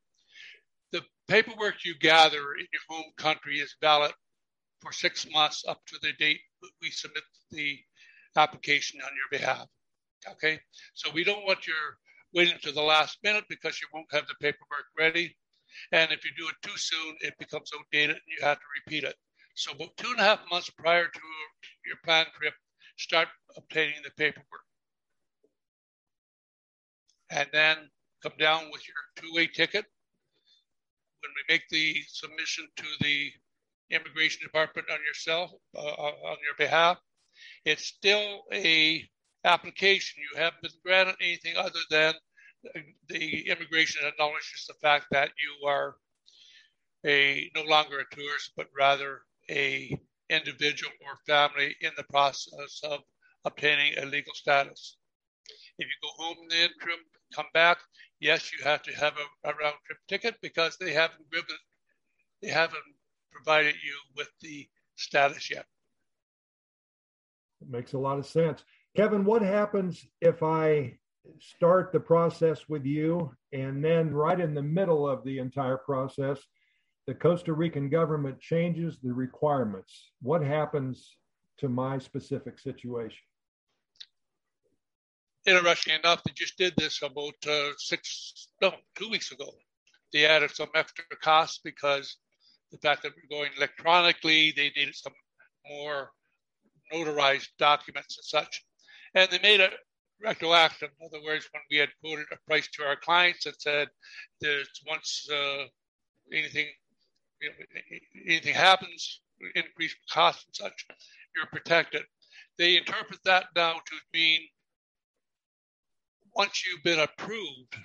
The 0.93 1.03
paperwork 1.29 1.85
you 1.85 1.95
gather 1.99 2.55
in 2.59 2.67
your 2.73 2.83
home 2.89 3.11
country 3.17 3.59
is 3.59 3.75
valid 3.81 4.13
for 4.81 4.93
six 4.93 5.27
months 5.33 5.65
up 5.67 5.81
to 5.87 5.97
the 6.03 6.13
date 6.19 6.41
we 6.81 6.91
submit 6.91 7.23
the 7.51 7.79
application 8.37 9.01
on 9.01 9.11
your 9.11 9.41
behalf. 9.41 9.67
Okay, 10.29 10.59
so 10.95 11.11
we 11.13 11.25
don't 11.25 11.47
want 11.47 11.67
you 11.67 11.75
waiting 12.35 12.59
to 12.63 12.73
the 12.73 12.83
last 12.83 13.19
minute 13.23 13.45
because 13.49 13.81
you 13.81 13.87
won't 13.93 14.13
have 14.13 14.27
the 14.27 14.35
paperwork 14.41 14.87
ready. 14.99 15.37
And 15.93 16.11
if 16.11 16.25
you 16.25 16.31
do 16.37 16.49
it 16.49 16.55
too 16.63 16.77
soon, 16.77 17.17
it 17.21 17.35
becomes 17.39 17.71
outdated 17.79 18.17
and 18.17 18.25
you 18.39 18.45
have 18.45 18.59
to 18.59 18.65
repeat 18.85 19.05
it. 19.05 19.15
So 19.55 19.73
about 19.73 19.97
two 19.97 20.11
and 20.11 20.21
a 20.21 20.23
half 20.23 20.41
months 20.51 20.71
prior 20.71 21.07
to 21.07 21.21
your 21.87 21.97
planned 22.05 22.29
trip, 22.39 22.55
start 22.97 23.29
obtaining 23.57 24.03
the 24.05 24.11
paperwork. 24.17 24.65
And 27.31 27.49
then 27.53 27.77
come 28.23 28.33
down 28.39 28.71
with 28.73 28.83
your 28.87 28.97
two-way 29.17 29.47
ticket. 29.47 29.85
When 31.21 31.31
we 31.35 31.55
make 31.55 31.69
the 31.71 31.97
submission 32.09 32.69
to 32.77 32.85
the 33.01 33.31
immigration 33.91 34.43
department 34.43 34.89
on 34.91 34.99
yourself 35.07 35.51
uh, 35.77 35.81
on 35.81 36.37
your 36.45 36.57
behalf. 36.59 36.99
It's 37.65 37.85
still 37.87 38.45
a 38.53 39.05
application. 39.45 40.23
You 40.33 40.41
haven't 40.41 40.63
been 40.63 40.71
granted 40.85 41.17
anything 41.21 41.57
other 41.57 41.81
than 41.91 42.15
the 43.09 43.49
immigration 43.49 44.03
acknowledges 44.07 44.67
the 44.67 44.75
fact 44.83 45.07
that 45.13 45.31
you 45.43 45.69
are 45.69 45.97
a 47.07 47.51
no 47.55 47.63
longer 47.63 48.01
a 48.01 48.15
tourist, 48.15 48.53
but 48.57 48.69
rather 48.77 49.23
a 49.51 49.97
individual 50.29 50.93
or 51.07 51.17
family 51.27 51.77
in 51.81 51.93
the 51.97 52.05
process 52.05 52.81
of 52.83 53.01
obtaining 53.45 53.97
a 53.99 54.07
legal 54.07 54.35
status. 54.35 54.97
If 55.79 55.87
you 55.87 55.95
go 56.03 56.25
home 56.25 56.37
in 56.43 56.49
the 56.49 56.63
interim, 56.65 57.01
come 57.35 57.47
back, 57.55 57.79
yes, 58.21 58.53
you 58.53 58.65
have 58.65 58.83
to 58.83 58.93
have 58.93 59.15
a, 59.17 59.51
a 59.51 59.55
round 59.55 59.77
trip 59.87 59.99
ticket 60.09 60.37
because 60.43 60.77
they 60.79 60.93
haven't 60.93 61.31
given, 61.31 61.57
they 62.43 62.49
haven't 62.49 62.83
provided 63.37 63.75
you 63.85 63.95
with 64.17 64.31
the 64.41 64.67
status 64.97 65.51
yet. 65.51 65.67
It 67.61 67.71
makes 67.71 67.93
a 67.93 67.99
lot 67.99 68.19
of 68.19 68.27
sense. 68.27 68.65
Kevin, 68.97 69.25
what 69.25 69.43
happens 69.43 70.07
if 70.21 70.43
I 70.43 70.99
start 71.41 71.93
the 71.93 72.01
process 72.01 72.69
with 72.69 72.85
you 72.85 73.31
and 73.53 73.85
then 73.85 74.13
right 74.15 74.39
in 74.39 74.55
the 74.55 74.63
middle 74.63 75.09
of 75.09 75.25
the 75.25 75.39
entire 75.39 75.77
process, 75.77 76.39
the 77.07 77.15
Costa 77.15 77.53
Rican 77.53 77.89
government 77.89 78.41
changes 78.41 78.99
the 79.03 79.13
requirements? 79.13 80.13
What 80.23 80.43
happens 80.43 81.17
to 81.59 81.69
my 81.69 81.99
specific 81.99 82.59
situation? 82.59 83.23
Interesting 85.47 85.95
enough, 86.03 86.23
they 86.25 86.33
just 86.35 86.59
did 86.59 86.75
this 86.77 87.03
about 87.03 87.35
uh, 87.49 87.71
six, 87.79 88.49
no, 88.61 88.75
two 88.97 89.09
weeks 89.09 89.31
ago. 89.31 89.53
They 90.13 90.27
added 90.27 90.51
some 90.51 90.71
extra 90.75 91.05
costs 91.23 91.61
because 91.63 92.17
the 92.73 92.79
fact 92.79 93.03
that 93.03 93.13
we're 93.17 93.39
going 93.39 93.53
electronically, 93.57 94.53
they 94.57 94.71
needed 94.77 94.95
some 94.95 95.13
more 95.69 96.11
notarized 96.93 97.49
documents 97.59 98.19
and 98.19 98.25
such. 98.25 98.65
And 99.15 99.31
they 99.31 99.39
made 99.39 99.61
it 99.61 99.73
retroactive. 100.23 100.91
In 101.01 101.07
other 101.07 101.25
words, 101.25 101.49
when 101.53 101.63
we 101.71 101.77
had 101.77 101.91
quoted 102.03 102.27
a 102.33 102.37
price 102.47 102.69
to 102.73 102.85
our 102.85 102.97
clients 102.97 103.47
and 103.47 103.55
said 103.59 103.89
that 104.41 104.67
once 104.87 105.29
uh, 105.33 105.65
anything 106.33 106.67
you 107.41 107.51
know, 107.51 107.55
anything 108.27 108.55
happens, 108.55 109.21
increased 109.55 109.97
costs 110.11 110.45
and 110.47 110.57
such, 110.57 110.87
you're 111.35 111.47
protected. 111.47 112.03
They 112.59 112.79
interpret 112.79 113.21
that 113.25 113.47
now 113.55 113.75
to 113.75 113.97
mean 114.15 114.41
once 116.35 116.65
you've 116.67 116.83
been 116.83 117.01
approved, 117.01 117.77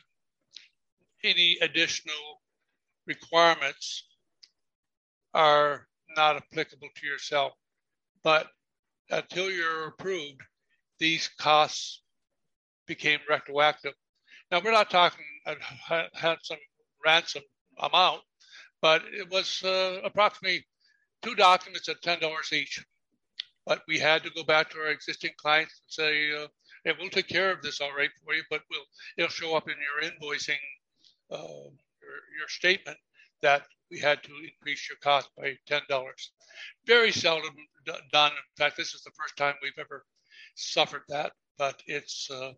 any 1.24 1.58
additional 1.62 2.42
requirements 3.06 4.06
are 5.34 5.88
not 6.16 6.38
applicable 6.38 6.90
to 6.96 7.08
yourself. 7.08 7.54
But 8.24 8.48
until 9.10 9.50
you're 9.50 9.88
approved, 9.88 10.42
these 11.00 11.30
costs 11.40 12.02
became 12.88 13.20
retroactive. 13.30 13.94
Now, 14.52 14.62
we're 14.64 14.72
not 14.72 14.90
talking 14.90 15.26
a 15.46 15.56
handsome 16.14 16.58
ransom 17.06 17.44
amount, 17.80 18.22
but 18.82 19.04
it 19.12 19.30
was 19.32 19.64
uh, 19.64 20.02
approximately 20.04 20.66
two 21.22 21.36
documents 21.36 21.88
at 21.90 22.02
$10 22.02 22.54
each. 22.54 22.84
But 23.66 23.82
we 23.88 24.00
had 24.00 24.24
to 24.24 24.32
go 24.32 24.44
back 24.44 24.70
to 24.72 24.80
our 24.80 24.92
existing 24.92 25.32
clients 25.38 25.82
and 25.82 25.92
say, 26.06 26.36
uh, 26.36 26.94
we'll 27.00 27.10
take 27.10 27.28
care 27.28 27.52
of 27.52 27.62
this 27.62 27.80
all 27.80 27.94
right 27.96 28.10
for 28.26 28.34
you, 28.34 28.44
but 28.50 28.62
we'll 28.70 28.86
it'll 29.18 29.30
show 29.30 29.56
up 29.56 29.70
in 29.70 29.76
your 29.78 30.12
invoicing, 30.12 30.60
uh, 31.32 31.70
your, 32.02 32.18
your 32.38 32.48
statement 32.50 32.98
that 33.42 33.64
we 33.92 34.00
had 34.00 34.24
to 34.24 34.32
increase 34.44 34.90
your 34.90 34.98
cost 35.04 35.30
by 35.38 35.54
$10. 35.70 35.82
Very 36.88 37.12
seldom 37.12 37.54
done. 37.86 38.32
In 38.32 38.38
fact, 38.58 38.78
this 38.78 38.94
is 38.94 39.04
the 39.04 39.12
first 39.12 39.36
time 39.36 39.56
we've 39.62 39.78
ever 39.78 40.06
suffered 40.56 41.04
that, 41.10 41.34
but 41.58 41.82
it's 41.88 42.30
uh, 42.32 42.54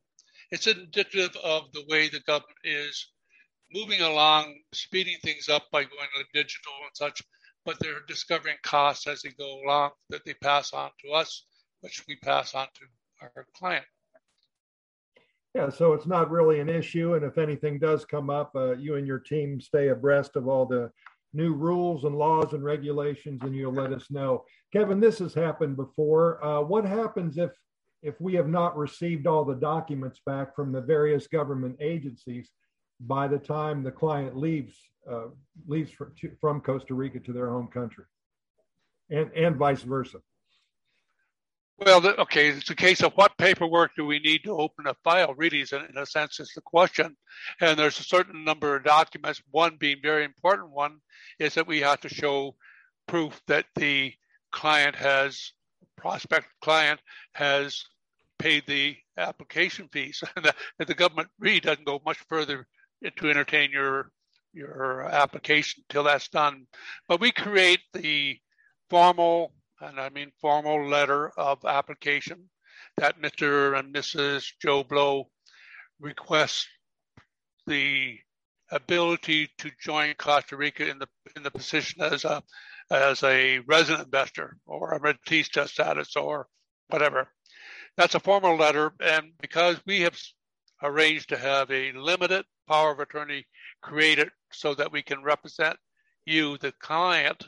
it's 0.52 0.68
indicative 0.68 1.36
of 1.44 1.72
the 1.74 1.84
way 1.90 2.08
the 2.08 2.20
government 2.22 2.58
is 2.64 3.12
moving 3.74 4.02
along, 4.02 4.56
speeding 4.74 5.18
things 5.24 5.50
up 5.50 5.64
by 5.72 5.84
going 5.84 6.10
to 6.16 6.26
digital 6.34 6.74
and 6.84 6.92
such, 6.94 7.24
but 7.66 7.78
they're 7.80 8.06
discovering 8.08 8.58
costs 8.64 9.08
as 9.08 9.22
they 9.22 9.32
go 9.32 9.62
along 9.66 9.92
that 10.10 10.24
they 10.26 10.36
pass 10.36 10.74
on 10.74 10.92
to 11.04 11.12
us, 11.12 11.46
which 11.82 12.04
we 12.08 12.16
pass 12.18 12.54
on 12.54 12.68
to 12.76 12.86
our 13.22 13.48
client. 13.56 13.86
Yeah, 15.56 15.70
so 15.70 15.94
it's 15.94 16.08
not 16.08 16.32
really 16.32 16.60
an 16.60 16.70
issue. 16.70 17.14
And 17.14 17.24
if 17.24 17.38
anything 17.38 17.78
does 17.80 18.06
come 18.06 18.30
up, 18.30 18.56
uh, 18.56 18.74
you 18.74 18.96
and 18.96 19.06
your 19.06 19.20
team 19.20 19.62
stay 19.62 19.90
abreast 19.90 20.36
of 20.36 20.48
all 20.48 20.66
the 20.66 20.92
new 21.34 21.54
rules 21.54 22.04
and 22.04 22.16
laws 22.16 22.54
and 22.54 22.64
regulations, 22.64 23.42
and 23.44 23.56
you'll 23.56 23.74
let 23.74 23.92
us 23.92 24.10
know. 24.12 24.44
Kevin, 24.72 25.00
this 25.00 25.20
has 25.20 25.34
happened 25.34 25.76
before. 25.76 26.44
Uh, 26.44 26.62
what 26.62 26.86
happens 26.86 27.38
if 27.38 27.52
if 28.02 28.20
we 28.20 28.34
have 28.34 28.50
not 28.50 28.78
received 28.78 29.28
all 29.28 29.46
the 29.46 29.56
documents 29.56 30.20
back 30.26 30.54
from 30.56 30.72
the 30.72 30.82
various 30.82 31.26
government 31.28 31.78
agencies 31.80 32.52
by 33.00 33.28
the 33.28 33.38
time 33.38 33.82
the 33.82 33.92
client 33.92 34.38
leaves 34.38 34.76
uh, 35.10 35.28
leaves 35.68 35.92
from, 35.92 36.14
from 36.40 36.62
Costa 36.62 36.94
Rica 36.94 37.20
to 37.20 37.34
their 37.34 37.50
home 37.50 37.68
country, 37.68 38.06
and 39.10 39.32
and 39.34 39.56
vice 39.56 39.82
versa. 39.82 40.20
Well, 41.80 42.06
okay, 42.06 42.50
it's 42.50 42.70
a 42.70 42.76
case 42.76 43.02
of 43.02 43.14
what 43.14 43.38
paperwork 43.38 43.92
do 43.96 44.06
we 44.06 44.20
need 44.20 44.44
to 44.44 44.58
open 44.58 44.88
a 44.88 44.94
file, 45.04 45.34
really, 45.34 45.62
is 45.62 45.74
in 45.74 45.98
a 45.98 46.06
sense, 46.06 46.40
is 46.40 46.52
the 46.54 46.62
question. 46.62 47.18
And 47.60 47.78
there's 47.78 48.00
a 48.00 48.04
certain 48.04 48.44
number 48.44 48.76
of 48.76 48.84
documents, 48.84 49.42
one 49.52 49.78
being 49.78 49.98
very 50.02 50.24
important 50.24 50.70
one, 50.70 51.00
is 51.40 51.56
that 51.56 51.68
we 51.68 51.82
have 51.82 52.00
to 52.02 52.10
show 52.10 52.56
proof 53.08 53.42
that 53.48 53.66
the 53.76 54.14
client 54.52 54.96
has, 54.96 55.52
prospect 55.98 56.48
client 56.62 57.00
has 57.34 57.84
paid 58.38 58.64
the 58.68 58.96
application 59.18 59.90
fees. 59.92 60.24
and 60.36 60.46
the, 60.46 60.86
the 60.86 60.94
government 60.94 61.30
really 61.40 61.60
doesn't 61.60 61.86
go 61.86 62.02
much 62.06 62.20
further 62.30 62.68
to 63.18 63.30
entertain 63.30 63.72
your 63.72 64.12
your 64.54 65.02
application 65.04 65.84
till 65.90 66.04
that's 66.04 66.30
done. 66.30 66.68
But 67.08 67.20
we 67.20 67.32
create 67.32 67.80
the 67.94 68.38
formal, 68.90 69.52
and 69.82 70.00
I 70.00 70.10
mean 70.10 70.32
formal 70.40 70.88
letter 70.88 71.30
of 71.38 71.66
application 71.66 72.50
that 72.98 73.22
Mr. 73.22 73.78
and 73.78 73.94
Mrs. 73.94 74.52
Joe 74.62 74.84
Blow 74.84 75.30
request 76.00 76.68
the 77.66 78.20
ability 78.72 79.50
to 79.60 79.72
join 79.82 80.14
Costa 80.16 80.58
Rica 80.58 80.90
in 80.90 81.00
the 81.00 81.08
in 81.36 81.44
the 81.44 81.52
position 81.52 82.02
as 82.02 82.26
a 82.26 82.44
as 82.92 83.24
a 83.24 83.60
resident 83.60 84.06
investor 84.06 84.58
or 84.66 84.94
a 84.94 85.00
rentista 85.00 85.68
status 85.68 86.16
or 86.16 86.48
whatever. 86.90 87.28
That's 87.96 88.16
a 88.16 88.20
formal 88.20 88.58
letter, 88.58 88.94
and 89.00 89.32
because 89.40 89.80
we 89.86 90.02
have 90.02 90.18
arranged 90.82 91.30
to 91.30 91.38
have 91.38 91.70
a 91.72 91.92
limited 91.94 92.46
power 92.68 92.92
of 92.92 93.00
attorney 93.00 93.46
created 93.82 94.30
so 94.52 94.74
that 94.76 94.92
we 94.92 95.02
can 95.02 95.24
represent 95.24 95.78
you, 96.26 96.58
the 96.58 96.74
client, 96.80 97.46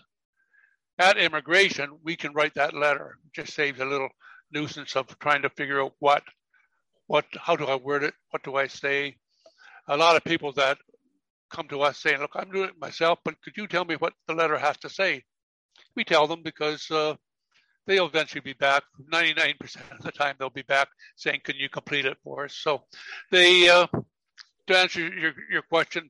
at 0.97 1.17
immigration, 1.17 1.97
we 2.03 2.15
can 2.15 2.33
write 2.33 2.53
that 2.55 2.73
letter. 2.73 3.17
It 3.25 3.33
just 3.33 3.53
saves 3.53 3.79
a 3.79 3.85
little 3.85 4.09
nuisance 4.51 4.95
of 4.95 5.07
trying 5.19 5.41
to 5.41 5.49
figure 5.49 5.81
out 5.81 5.93
what, 5.99 6.23
what, 7.07 7.25
how 7.39 7.55
do 7.55 7.65
I 7.65 7.75
word 7.75 8.03
it? 8.03 8.13
What 8.31 8.43
do 8.43 8.55
I 8.55 8.67
say? 8.67 9.15
A 9.87 9.97
lot 9.97 10.15
of 10.15 10.23
people 10.23 10.51
that 10.53 10.77
come 11.49 11.67
to 11.67 11.81
us 11.81 11.99
saying, 11.99 12.19
"Look, 12.19 12.31
I'm 12.35 12.51
doing 12.51 12.69
it 12.69 12.79
myself, 12.79 13.19
but 13.23 13.39
could 13.41 13.55
you 13.55 13.67
tell 13.67 13.85
me 13.85 13.95
what 13.95 14.13
the 14.27 14.33
letter 14.33 14.57
has 14.57 14.77
to 14.77 14.89
say?" 14.89 15.23
We 15.95 16.03
tell 16.03 16.27
them 16.27 16.41
because 16.43 16.89
uh, 16.89 17.15
they'll 17.85 18.07
eventually 18.07 18.41
be 18.41 18.53
back. 18.53 18.83
99% 19.11 19.61
of 19.91 20.01
the 20.01 20.11
time, 20.11 20.35
they'll 20.39 20.49
be 20.49 20.63
back 20.63 20.87
saying, 21.15 21.41
"Can 21.43 21.55
you 21.57 21.69
complete 21.69 22.05
it 22.05 22.17
for 22.23 22.45
us?" 22.45 22.55
So, 22.55 22.83
they 23.31 23.69
uh, 23.69 23.87
to 24.67 24.77
answer 24.77 25.01
your, 25.01 25.33
your 25.51 25.61
question, 25.61 26.09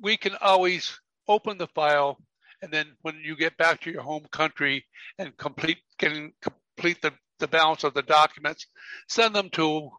we 0.00 0.16
can 0.16 0.36
always 0.40 0.98
open 1.28 1.58
the 1.58 1.68
file 1.68 2.18
and 2.62 2.72
then 2.72 2.86
when 3.02 3.20
you 3.22 3.36
get 3.36 3.56
back 3.56 3.80
to 3.80 3.90
your 3.90 4.02
home 4.02 4.26
country 4.30 4.84
and 5.18 5.36
complete 5.36 5.78
can 5.98 6.32
complete 6.40 7.00
the, 7.02 7.12
the 7.38 7.48
balance 7.48 7.84
of 7.84 7.94
the 7.94 8.02
documents, 8.02 8.66
send 9.08 9.34
them 9.34 9.50
to 9.50 9.90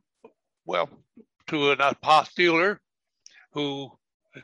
well 0.65 0.89
to 1.47 1.71
an 1.71 1.77
apostillar 1.77 2.79
who 3.51 3.91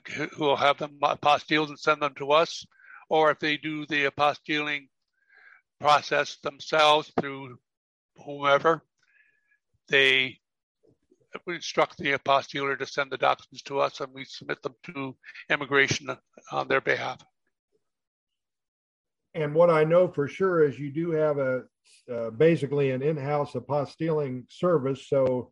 who 0.05 0.45
will 0.45 0.55
have 0.55 0.77
them 0.77 0.97
apostilled 1.01 1.69
and 1.69 1.79
send 1.79 2.01
them 2.01 2.13
to 2.15 2.31
us, 2.31 2.65
or 3.09 3.31
if 3.31 3.39
they 3.39 3.57
do 3.57 3.85
the 3.85 4.05
apostilling 4.05 4.87
process 5.79 6.37
themselves 6.37 7.11
through 7.19 7.57
whomever, 8.25 8.81
they 9.89 10.39
instruct 11.47 11.97
the 11.97 12.13
apostiller 12.13 12.77
to 12.77 12.85
send 12.85 13.11
the 13.11 13.17
documents 13.17 13.63
to 13.63 13.79
us 13.79 13.99
and 13.99 14.13
we 14.13 14.23
submit 14.23 14.61
them 14.61 14.75
to 14.83 15.15
immigration 15.49 16.15
on 16.51 16.67
their 16.67 16.81
behalf. 16.81 17.19
And 19.35 19.53
what 19.53 19.69
I 19.69 19.83
know 19.83 20.07
for 20.07 20.27
sure 20.27 20.63
is 20.63 20.79
you 20.79 20.91
do 20.91 21.11
have 21.11 21.37
a 21.37 21.63
uh, 22.11 22.29
basically 22.31 22.91
an 22.91 23.01
in-house 23.01 23.53
apostilling 23.53 24.43
service. 24.49 25.07
So 25.07 25.51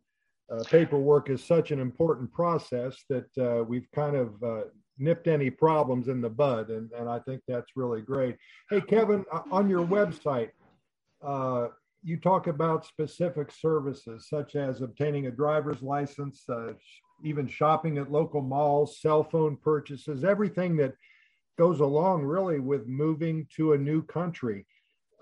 uh, 0.50 0.62
paperwork 0.64 1.30
is 1.30 1.42
such 1.42 1.70
an 1.70 1.80
important 1.80 2.32
process 2.32 2.96
that 3.08 3.26
uh, 3.38 3.64
we've 3.64 3.88
kind 3.94 4.16
of 4.16 4.42
uh, 4.42 4.62
nipped 4.98 5.26
any 5.26 5.50
problems 5.50 6.08
in 6.08 6.20
the 6.20 6.28
bud, 6.28 6.68
and, 6.68 6.90
and 6.92 7.08
I 7.08 7.20
think 7.20 7.42
that's 7.48 7.72
really 7.74 8.02
great. 8.02 8.36
Hey, 8.68 8.80
Kevin, 8.80 9.24
on 9.50 9.70
your 9.70 9.86
website, 9.86 10.50
uh, 11.24 11.68
you 12.02 12.18
talk 12.18 12.48
about 12.48 12.84
specific 12.84 13.50
services 13.50 14.28
such 14.28 14.54
as 14.56 14.82
obtaining 14.82 15.26
a 15.26 15.30
driver's 15.30 15.80
license, 15.82 16.44
uh, 16.48 16.72
even 17.24 17.46
shopping 17.46 17.98
at 17.98 18.12
local 18.12 18.42
malls, 18.42 19.00
cell 19.00 19.24
phone 19.24 19.56
purchases, 19.56 20.24
everything 20.24 20.76
that 20.76 20.94
goes 21.62 21.78
along 21.78 22.24
really 22.24 22.58
with 22.58 22.88
moving 22.88 23.46
to 23.54 23.74
a 23.74 23.78
new 23.78 24.02
country. 24.02 24.66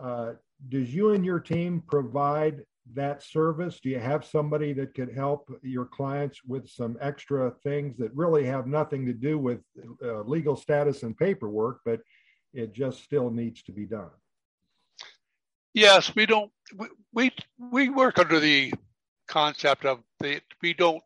Uh, 0.02 0.32
does 0.70 0.88
you 0.94 1.10
and 1.10 1.22
your 1.22 1.38
team 1.38 1.82
provide 1.86 2.64
that 2.94 3.22
service? 3.22 3.78
Do 3.78 3.90
you 3.90 3.98
have 3.98 4.24
somebody 4.24 4.72
that 4.72 4.94
could 4.94 5.12
help 5.14 5.50
your 5.62 5.84
clients 5.84 6.40
with 6.46 6.66
some 6.66 6.96
extra 6.98 7.52
things 7.62 7.98
that 7.98 8.10
really 8.14 8.46
have 8.46 8.66
nothing 8.66 9.04
to 9.04 9.12
do 9.12 9.38
with 9.38 9.60
uh, 10.02 10.22
legal 10.22 10.56
status 10.56 11.02
and 11.02 11.14
paperwork, 11.14 11.80
but 11.84 12.00
it 12.54 12.72
just 12.72 13.04
still 13.04 13.30
needs 13.30 13.62
to 13.64 13.72
be 13.72 13.84
done? 13.84 14.14
Yes, 15.74 16.14
we 16.14 16.24
don't. 16.24 16.50
We 17.12 17.32
we, 17.70 17.90
work 17.90 18.18
under 18.18 18.40
the 18.40 18.72
concept 19.28 19.84
of 19.84 20.00
the 20.20 20.40
we 20.62 20.72
don't 20.72 21.02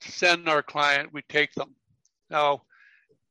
send 0.00 0.48
our 0.48 0.62
client, 0.62 1.12
we 1.12 1.20
take 1.28 1.52
them. 1.52 1.74
Now, 2.30 2.62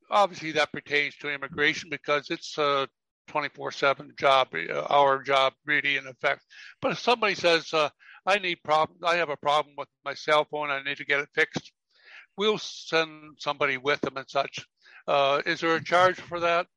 obviously, 0.10 0.52
that 0.54 0.72
pertains 0.72 1.16
to 1.18 1.30
immigration 1.30 1.90
because 1.90 2.30
it's 2.30 2.58
a 2.58 2.88
24/7 3.28 4.16
job, 4.18 4.50
uh, 4.54 4.82
our 4.90 5.22
job, 5.22 5.54
really, 5.66 5.98
in 5.98 6.08
effect. 6.08 6.44
But 6.82 6.94
if 6.94 7.00
somebody 7.00 7.36
says, 7.36 7.74
uh, 7.74 7.90
"I 8.26 8.40
need 8.40 8.64
problem, 8.64 9.00
I 9.04 9.16
have 9.16 9.30
a 9.30 9.38
problem 9.38 9.76
with 9.78 9.90
my 10.04 10.14
cell 10.14 10.46
phone, 10.46 10.70
I 10.70 10.82
need 10.84 10.98
to 10.98 11.06
get 11.06 11.20
it 11.20 11.30
fixed," 11.34 11.72
we'll 12.38 12.58
send 12.58 13.38
somebody 13.38 13.78
with 13.78 14.02
them 14.02 14.18
and 14.18 14.30
such. 14.30 14.66
Uh, 15.08 15.42
is 15.46 15.60
there 15.60 15.76
a 15.76 15.84
charge 15.84 16.20
for 16.20 16.40
that? 16.40 16.68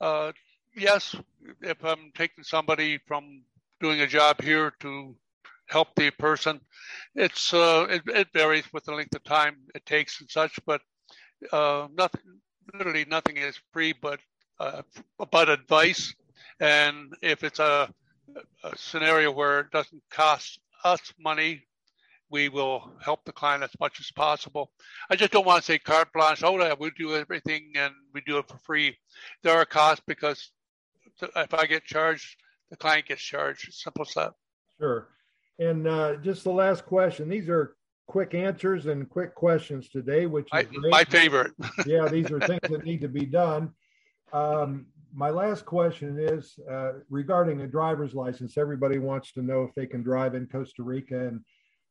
Uh, 0.00 0.32
yes, 0.74 1.14
if 1.60 1.84
I'm 1.84 2.12
taking 2.14 2.44
somebody 2.44 2.98
from 3.06 3.42
doing 3.80 4.00
a 4.00 4.06
job 4.06 4.42
here 4.42 4.72
to 4.80 5.16
help 5.68 5.94
the 5.94 6.10
person, 6.10 6.60
it's 7.14 7.54
uh, 7.54 7.86
it, 7.88 8.02
it, 8.06 8.28
varies 8.34 8.64
with 8.72 8.84
the 8.84 8.92
length 8.92 9.14
of 9.14 9.24
time 9.24 9.56
it 9.74 9.86
takes 9.86 10.20
and 10.20 10.30
such, 10.30 10.58
but 10.66 10.80
uh, 11.52 11.88
nothing, 11.94 12.40
literally 12.72 13.04
nothing 13.04 13.36
is 13.36 13.58
free, 13.72 13.92
but 13.92 14.20
uh, 14.60 14.82
but 15.30 15.48
advice. 15.48 16.14
And 16.60 17.14
if 17.22 17.42
it's 17.42 17.58
a, 17.58 17.92
a 18.62 18.76
scenario 18.76 19.30
where 19.30 19.60
it 19.60 19.70
doesn't 19.70 20.02
cost 20.10 20.60
us 20.84 21.12
money 21.18 21.64
we 22.32 22.48
will 22.48 22.90
help 23.00 23.24
the 23.24 23.32
client 23.32 23.62
as 23.62 23.78
much 23.78 24.00
as 24.00 24.10
possible. 24.10 24.72
I 25.10 25.16
just 25.16 25.32
don't 25.32 25.44
want 25.46 25.60
to 25.60 25.66
say 25.66 25.78
carte 25.78 26.12
blanche. 26.14 26.42
Oh, 26.42 26.58
yeah, 26.58 26.74
we 26.76 26.90
do 26.98 27.14
everything 27.14 27.72
and 27.76 27.92
we 28.14 28.22
do 28.22 28.38
it 28.38 28.48
for 28.48 28.56
free. 28.56 28.96
There 29.42 29.52
are 29.52 29.66
costs 29.66 30.02
because 30.06 30.50
if 31.20 31.54
I 31.54 31.66
get 31.66 31.84
charged, 31.84 32.36
the 32.70 32.76
client 32.76 33.06
gets 33.06 33.22
charged. 33.22 33.72
Simple 33.74 34.06
as 34.08 34.14
that. 34.14 34.32
Sure. 34.80 35.08
And 35.58 35.86
uh, 35.86 36.16
just 36.16 36.42
the 36.42 36.50
last 36.50 36.86
question. 36.86 37.28
These 37.28 37.50
are 37.50 37.76
quick 38.06 38.34
answers 38.34 38.86
and 38.86 39.08
quick 39.08 39.34
questions 39.34 39.88
today, 39.88 40.26
which 40.26 40.46
is 40.54 40.66
I, 40.84 40.88
my 40.88 41.04
favorite. 41.04 41.52
yeah, 41.86 42.08
these 42.08 42.30
are 42.30 42.40
things 42.40 42.60
that 42.68 42.84
need 42.84 43.00
to 43.00 43.08
be 43.08 43.26
done. 43.26 43.72
Um, 44.32 44.86
my 45.14 45.30
last 45.30 45.66
question 45.66 46.18
is 46.18 46.54
uh, 46.70 46.92
regarding 47.10 47.60
a 47.60 47.66
driver's 47.66 48.14
license. 48.14 48.56
Everybody 48.56 48.98
wants 48.98 49.32
to 49.32 49.42
know 49.42 49.62
if 49.62 49.74
they 49.74 49.86
can 49.86 50.02
drive 50.02 50.34
in 50.34 50.46
Costa 50.46 50.82
Rica, 50.82 51.28
and 51.28 51.40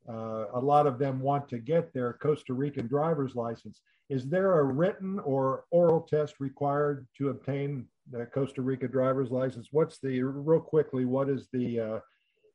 uh, 0.10 0.46
a 0.53 0.60
lot 0.60 0.88
of 0.88 0.98
them 0.98 1.20
want 1.20 1.48
to 1.50 1.60
get 1.60 1.94
their 1.94 2.13
Costa 2.13 2.53
Rican 2.53 2.88
driver's 2.88 3.36
license. 3.36 3.82
Is 4.10 4.27
there 4.27 4.60
a 4.60 4.63
written 4.63 5.20
or 5.20 5.65
oral 5.72 6.01
test 6.01 6.36
required 6.39 7.08
to 7.18 7.30
obtain 7.30 7.88
the 8.12 8.25
Costa 8.25 8.62
Rica 8.62 8.88
driver's 8.88 9.30
license? 9.30 9.70
What's 9.72 10.00
the 10.00 10.22
real 10.24 10.60
quickly? 10.60 11.06
What 11.06 11.30
is 11.30 11.48
the 11.53 11.80
uh, 11.80 12.00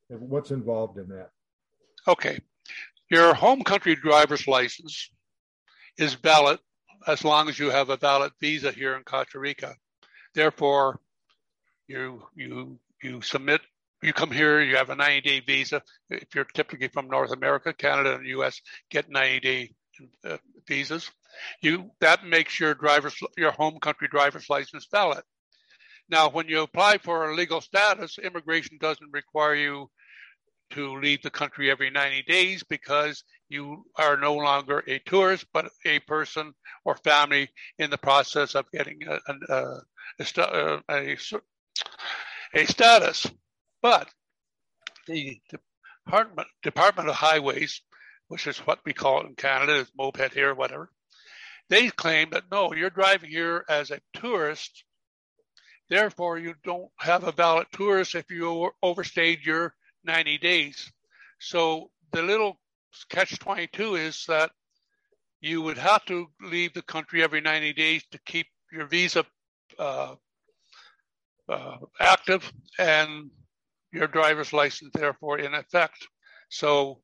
what's 0.08 0.50
involved 0.50 0.98
in 0.98 1.08
that? 1.08 1.30
Okay, 2.08 2.38
your 3.10 3.34
home 3.34 3.62
country 3.62 3.94
driver's 3.94 4.46
license 4.46 5.10
is 5.98 6.14
valid 6.14 6.58
as 7.06 7.24
long 7.24 7.48
as 7.48 7.58
you 7.58 7.70
have 7.70 7.90
a 7.90 7.96
valid 7.96 8.32
visa 8.40 8.72
here 8.72 8.96
in 8.96 9.04
Costa 9.04 9.38
Rica. 9.38 9.74
Therefore, 10.34 11.00
you 11.86 12.22
you 12.34 12.78
you 13.02 13.22
submit 13.22 13.60
you 14.02 14.12
come 14.12 14.30
here, 14.30 14.60
you 14.60 14.76
have 14.76 14.90
a 14.90 14.94
90 14.94 15.20
day 15.22 15.40
visa. 15.40 15.82
If 16.10 16.34
you're 16.34 16.44
typically 16.44 16.88
from 16.88 17.08
North 17.08 17.32
America, 17.32 17.72
Canada, 17.72 18.14
and 18.14 18.24
the 18.24 18.40
US, 18.40 18.60
get 18.90 19.10
90 19.10 19.40
day 19.40 19.70
uh, 20.24 20.36
visas. 20.68 21.10
You 21.62 21.90
that 22.00 22.24
makes 22.24 22.58
your 22.58 22.74
driver's 22.74 23.16
your 23.36 23.52
home 23.52 23.78
country 23.80 24.08
driver's 24.08 24.48
license 24.48 24.86
valid. 24.90 25.22
Now, 26.08 26.30
when 26.30 26.48
you 26.48 26.62
apply 26.62 26.98
for 26.98 27.28
a 27.28 27.34
legal 27.34 27.60
status, 27.60 28.18
immigration 28.18 28.78
doesn't 28.80 29.12
require 29.12 29.56
you 29.56 29.90
to 30.70 30.98
leave 30.98 31.22
the 31.22 31.30
country 31.30 31.70
every 31.70 31.90
90 31.90 32.22
days 32.22 32.62
because 32.64 33.24
you 33.48 33.84
are 33.96 34.16
no 34.16 34.34
longer 34.34 34.82
a 34.86 34.98
tourist, 35.00 35.46
but 35.52 35.70
a 35.84 35.98
person 36.00 36.52
or 36.84 36.96
family 36.96 37.48
in 37.78 37.90
the 37.90 37.98
process 37.98 38.54
of 38.54 38.70
getting 38.72 39.00
a, 39.06 39.20
a, 39.48 39.80
a, 40.38 40.82
a, 40.88 41.16
a 42.54 42.66
status. 42.66 43.26
But 43.82 44.08
the 45.06 45.40
Department, 46.04 46.48
Department 46.62 47.08
of 47.08 47.14
Highways, 47.14 47.82
which 48.28 48.46
is 48.46 48.58
what 48.58 48.80
we 48.84 48.92
call 48.92 49.20
it 49.20 49.26
in 49.26 49.34
Canada, 49.34 49.76
is 49.76 49.90
MOPT 49.96 50.32
here, 50.34 50.54
whatever, 50.54 50.90
they 51.68 51.88
claim 51.88 52.30
that 52.30 52.50
no, 52.50 52.72
you're 52.74 52.90
driving 52.90 53.30
here 53.30 53.64
as 53.68 53.90
a 53.90 54.00
tourist. 54.14 54.84
Therefore, 55.88 56.38
you 56.38 56.54
don't 56.64 56.90
have 56.98 57.24
a 57.24 57.32
valid 57.32 57.66
tourist 57.72 58.14
if 58.14 58.30
you 58.30 58.70
overstayed 58.82 59.44
your 59.44 59.74
90 60.06 60.38
days. 60.38 60.90
So 61.38 61.90
the 62.12 62.22
little 62.22 62.58
catch 63.10 63.38
22 63.38 63.96
is 63.96 64.24
that 64.28 64.50
you 65.40 65.60
would 65.62 65.78
have 65.78 66.04
to 66.06 66.26
leave 66.40 66.72
the 66.72 66.82
country 66.82 67.22
every 67.22 67.40
90 67.40 67.72
days 67.74 68.04
to 68.10 68.18
keep 68.24 68.46
your 68.72 68.86
visa 68.86 69.24
uh, 69.78 70.14
uh, 71.48 71.76
active 72.00 72.50
and 72.78 73.30
your 73.92 74.06
driver's 74.08 74.52
license, 74.52 74.90
therefore, 74.94 75.38
in 75.38 75.54
effect. 75.54 76.06
So, 76.48 77.00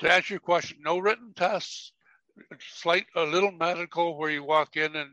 to 0.00 0.12
answer 0.12 0.34
your 0.34 0.40
question, 0.40 0.78
no 0.80 0.98
written 0.98 1.32
tests, 1.34 1.92
slight, 2.74 3.06
a 3.16 3.22
little 3.22 3.50
medical 3.50 4.16
where 4.16 4.30
you 4.30 4.44
walk 4.44 4.76
in 4.76 4.94
and 4.94 5.10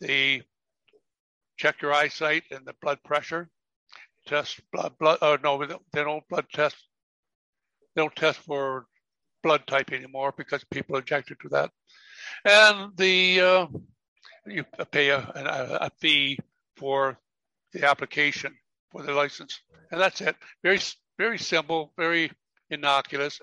they 0.00 0.42
check 1.56 1.82
your 1.82 1.92
eyesight 1.92 2.44
and 2.50 2.64
the 2.64 2.74
blood 2.80 2.98
pressure, 3.04 3.48
test 4.26 4.60
blood, 4.72 4.92
blood, 4.98 5.18
oh 5.22 5.38
no, 5.42 5.64
they 5.64 6.04
don't 6.04 6.28
blood 6.28 6.46
test, 6.52 6.76
they 7.94 8.02
don't 8.02 8.14
test 8.16 8.38
for 8.40 8.86
blood 9.42 9.66
type 9.66 9.92
anymore 9.92 10.32
because 10.36 10.64
people 10.64 10.96
objected 10.96 11.38
to 11.40 11.48
that. 11.50 11.70
And 12.44 12.96
the, 12.96 13.40
uh, 13.40 13.66
you 14.46 14.64
pay 14.90 15.10
a, 15.10 15.18
a, 15.18 15.86
a 15.86 15.90
fee 16.00 16.38
for 16.76 17.18
the 17.72 17.88
application 17.88 18.54
for 18.90 19.02
the 19.02 19.12
license, 19.12 19.60
and 19.90 20.00
that's 20.00 20.20
it. 20.20 20.36
Very 20.62 20.78
very 21.18 21.38
simple, 21.38 21.92
very 21.96 22.30
innocuous. 22.70 23.40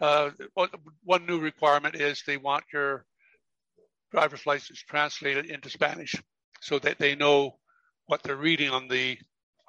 Uh, 0.00 0.30
one 1.04 1.26
new 1.26 1.38
requirement 1.38 1.94
is 1.94 2.22
they 2.26 2.36
want 2.36 2.64
your 2.72 3.04
driver's 4.10 4.44
license 4.44 4.80
translated 4.80 5.46
into 5.46 5.70
Spanish 5.70 6.14
so 6.60 6.78
that 6.78 6.98
they 6.98 7.14
know 7.14 7.58
what 8.06 8.22
they're 8.22 8.36
reading 8.36 8.70
on 8.70 8.88
the 8.88 9.16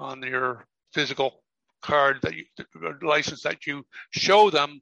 on 0.03 0.21
your 0.21 0.65
physical 0.93 1.41
card 1.81 2.19
that 2.21 2.33
you 2.35 2.45
license 3.01 3.43
that 3.43 3.65
you 3.65 3.85
show 4.11 4.49
them 4.49 4.81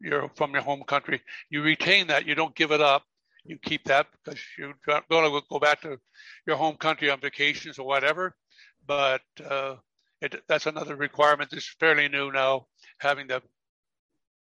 you're 0.00 0.28
from 0.34 0.52
your 0.52 0.62
home 0.62 0.82
country. 0.82 1.22
You 1.48 1.62
retain 1.62 2.08
that. 2.08 2.26
You 2.26 2.34
don't 2.34 2.54
give 2.54 2.72
it 2.72 2.80
up. 2.80 3.04
You 3.44 3.58
keep 3.62 3.84
that 3.84 4.06
because 4.24 4.40
you're 4.58 4.74
going 4.86 5.02
to 5.08 5.42
go 5.48 5.58
back 5.58 5.80
to 5.82 5.98
your 6.46 6.56
home 6.56 6.76
country 6.76 7.10
on 7.10 7.20
vacations 7.20 7.78
or 7.78 7.86
whatever. 7.86 8.34
But 8.86 9.22
uh, 9.48 9.76
it, 10.20 10.42
that's 10.48 10.66
another 10.66 10.96
requirement 10.96 11.50
that's 11.50 11.74
fairly 11.78 12.08
new 12.08 12.32
now, 12.32 12.66
having 12.98 13.28
the 13.28 13.42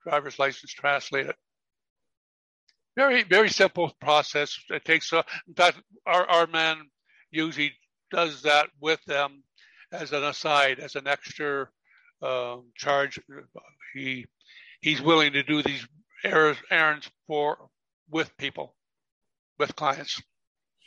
driver's 0.02 0.38
license 0.38 0.72
translated. 0.72 1.34
Very, 2.96 3.24
very 3.24 3.48
simple 3.48 3.92
process. 4.00 4.56
It 4.70 4.84
takes, 4.84 5.12
uh, 5.12 5.22
in 5.48 5.54
fact, 5.54 5.80
our, 6.06 6.26
our 6.26 6.46
man 6.46 6.78
usually 7.30 7.72
does 8.12 8.42
that 8.42 8.68
with 8.80 9.02
them 9.04 9.42
as 9.94 10.12
an 10.12 10.24
aside, 10.24 10.80
as 10.80 10.96
an 10.96 11.06
extra 11.06 11.68
um, 12.22 12.64
charge. 12.76 13.18
He 13.94 14.26
he's 14.80 15.00
willing 15.00 15.32
to 15.32 15.42
do 15.42 15.62
these 15.62 15.86
errands 16.24 17.10
for 17.26 17.68
with 18.10 18.36
people, 18.36 18.74
with 19.58 19.74
clients. 19.76 20.22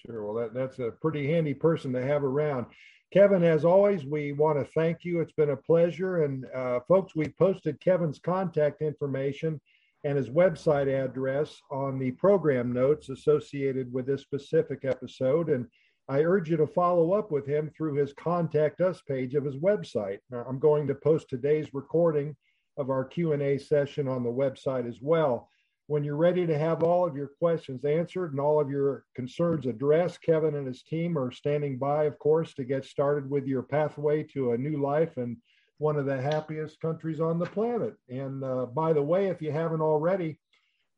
Sure. 0.05 0.25
Well, 0.25 0.35
that, 0.35 0.53
that's 0.53 0.79
a 0.79 0.91
pretty 1.01 1.31
handy 1.31 1.53
person 1.53 1.91
to 1.93 2.05
have 2.05 2.23
around. 2.23 2.67
Kevin, 3.13 3.43
as 3.43 3.63
always, 3.63 4.05
we 4.05 4.33
want 4.33 4.59
to 4.59 4.71
thank 4.73 4.99
you. 5.03 5.21
It's 5.21 5.31
been 5.33 5.51
a 5.51 5.57
pleasure. 5.57 6.23
And 6.23 6.45
uh, 6.53 6.79
folks, 6.87 7.15
we 7.15 7.29
posted 7.39 7.79
Kevin's 7.79 8.19
contact 8.19 8.81
information 8.81 9.61
and 10.03 10.17
his 10.17 10.29
website 10.29 10.87
address 10.87 11.59
on 11.71 11.97
the 11.97 12.11
program 12.11 12.71
notes 12.71 13.09
associated 13.09 13.91
with 13.91 14.05
this 14.05 14.21
specific 14.21 14.83
episode. 14.83 15.49
And 15.49 15.67
I 16.09 16.23
urge 16.23 16.49
you 16.49 16.57
to 16.57 16.67
follow 16.67 17.13
up 17.13 17.31
with 17.31 17.45
him 17.45 17.69
through 17.75 17.95
his 17.95 18.13
contact 18.13 18.81
us 18.81 19.01
page 19.01 19.35
of 19.35 19.43
his 19.43 19.57
website. 19.57 20.19
Now, 20.29 20.45
I'm 20.47 20.59
going 20.59 20.87
to 20.87 20.95
post 20.95 21.29
today's 21.29 21.73
recording 21.73 22.35
of 22.77 22.89
our 22.89 23.03
Q&A 23.03 23.57
session 23.57 24.07
on 24.07 24.23
the 24.23 24.29
website 24.29 24.87
as 24.87 24.99
well 25.01 25.49
when 25.87 26.03
you're 26.03 26.17
ready 26.17 26.45
to 26.45 26.57
have 26.57 26.83
all 26.83 27.07
of 27.07 27.15
your 27.15 27.31
questions 27.39 27.85
answered 27.85 28.31
and 28.31 28.41
all 28.41 28.59
of 28.59 28.69
your 28.69 29.05
concerns 29.15 29.65
addressed, 29.65 30.21
Kevin 30.21 30.55
and 30.55 30.67
his 30.67 30.83
team 30.83 31.17
are 31.17 31.31
standing 31.31 31.77
by, 31.77 32.03
of 32.03 32.19
course, 32.19 32.53
to 32.53 32.65
get 32.65 32.83
started 32.83 33.29
with 33.29 33.47
your 33.47 33.63
pathway 33.63 34.21
to 34.21 34.51
a 34.51 34.57
new 34.57 34.81
life 34.81 35.15
and 35.15 35.37
one 35.77 35.95
of 35.95 36.05
the 36.05 36.21
happiest 36.21 36.79
countries 36.81 37.21
on 37.21 37.39
the 37.39 37.45
planet. 37.45 37.95
And 38.09 38.43
uh, 38.43 38.65
by 38.65 38.91
the 38.91 39.01
way, 39.01 39.27
if 39.27 39.41
you 39.41 39.51
haven't 39.51 39.81
already, 39.81 40.39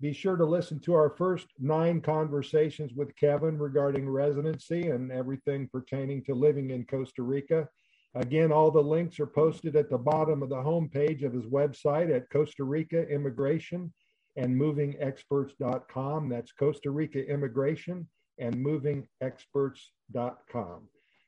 be 0.01 0.13
sure 0.13 0.37
to 0.37 0.45
listen 0.45 0.79
to 0.79 0.93
our 0.93 1.09
first 1.09 1.47
nine 1.59 1.99
conversations 1.99 2.93
with 2.93 3.15
Kevin 3.17 3.57
regarding 3.57 4.09
residency 4.09 4.89
and 4.89 5.11
everything 5.11 5.67
pertaining 5.67 6.23
to 6.23 6.33
living 6.33 6.69
in 6.69 6.85
Costa 6.85 7.21
Rica. 7.21 7.67
Again, 8.15 8.51
all 8.51 8.71
the 8.71 8.81
links 8.81 9.19
are 9.19 9.27
posted 9.27 9.75
at 9.75 9.89
the 9.89 9.97
bottom 9.97 10.41
of 10.41 10.49
the 10.49 10.55
homepage 10.55 11.23
of 11.23 11.33
his 11.33 11.45
website 11.45 12.15
at 12.15 12.29
Costa 12.29 12.63
Rica 12.63 13.05
Immigration 13.07 13.93
and 14.37 14.59
movingexperts.com. 14.59 16.29
That's 16.29 16.51
Costa 16.53 16.91
Rica 16.91 17.27
Immigration 17.27 18.07
and 18.39 18.55
movingexperts.com. 18.55 20.81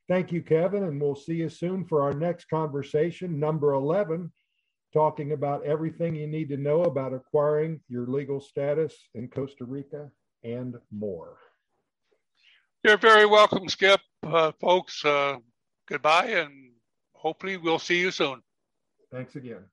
Thank 0.07 0.31
you, 0.31 0.41
Kevin, 0.41 0.84
and 0.84 0.99
we'll 0.99 1.15
see 1.15 1.36
you 1.36 1.49
soon 1.49 1.86
for 1.86 2.01
our 2.01 2.13
next 2.13 2.45
conversation, 2.45 3.39
number 3.39 3.73
11, 3.73 4.31
talking 4.93 5.32
about 5.32 5.63
everything 5.65 6.15
you 6.15 6.27
need 6.27 6.49
to 6.49 6.58
know 6.58 6.84
about 6.84 7.13
acquiring 7.13 7.80
your 7.88 8.06
legal 8.08 8.39
status 8.39 8.93
in 9.13 9.27
Costa 9.27 9.65
Rica 9.65 10.10
and 10.43 10.75
more. 10.91 11.38
You're 12.84 12.97
very 12.97 13.25
welcome, 13.25 13.69
Skip. 13.69 14.01
Uh, 14.23 14.51
folks, 14.60 15.04
uh, 15.06 15.38
goodbye, 15.88 16.27
and 16.27 16.71
hopefully 17.13 17.58
we'll 17.58 17.80
see 17.80 17.99
you 17.99 18.12
soon. 18.12 18.41
Thanks 19.12 19.36
again. 19.36 19.63